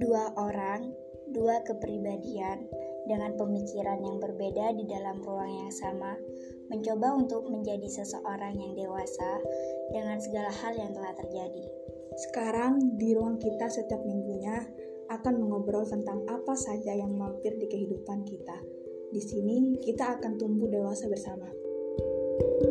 Dua 0.00 0.32
orang, 0.40 0.88
dua 1.28 1.60
kepribadian 1.68 2.64
dengan 3.04 3.36
pemikiran 3.36 4.00
yang 4.00 4.16
berbeda 4.16 4.72
di 4.72 4.88
dalam 4.88 5.20
ruang 5.20 5.52
yang 5.52 5.72
sama, 5.72 6.16
mencoba 6.72 7.20
untuk 7.20 7.52
menjadi 7.52 7.84
seseorang 7.84 8.56
yang 8.56 8.72
dewasa 8.72 9.44
dengan 9.92 10.16
segala 10.16 10.48
hal 10.48 10.72
yang 10.72 10.96
telah 10.96 11.12
terjadi. 11.20 11.64
Sekarang 12.16 12.96
di 12.96 13.12
ruang 13.12 13.36
kita 13.36 13.68
setiap 13.68 14.00
minggunya 14.08 14.64
akan 15.12 15.36
mengobrol 15.36 15.84
tentang 15.84 16.24
apa 16.32 16.56
saja 16.56 16.96
yang 16.96 17.12
mampir 17.12 17.52
di 17.60 17.68
kehidupan 17.68 18.24
kita. 18.24 18.56
Di 19.12 19.20
sini 19.20 19.76
kita 19.84 20.16
akan 20.16 20.40
tumbuh 20.40 20.70
dewasa 20.70 21.10
bersama. 21.10 21.50
thank 22.40 22.62
you 22.64 22.69